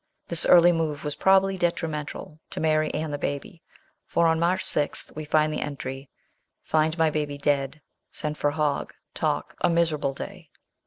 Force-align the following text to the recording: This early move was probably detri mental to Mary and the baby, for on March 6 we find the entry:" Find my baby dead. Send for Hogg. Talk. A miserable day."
This 0.27 0.47
early 0.47 0.71
move 0.71 1.03
was 1.03 1.13
probably 1.15 1.59
detri 1.59 1.87
mental 1.87 2.39
to 2.49 2.59
Mary 2.59 2.91
and 2.91 3.13
the 3.13 3.19
baby, 3.19 3.61
for 4.07 4.25
on 4.25 4.39
March 4.39 4.65
6 4.65 5.11
we 5.15 5.25
find 5.25 5.53
the 5.53 5.61
entry:" 5.61 6.09
Find 6.73 6.97
my 6.97 7.11
baby 7.11 7.37
dead. 7.37 7.81
Send 8.11 8.35
for 8.39 8.49
Hogg. 8.49 8.95
Talk. 9.13 9.55
A 9.61 9.69
miserable 9.69 10.15
day." 10.15 10.49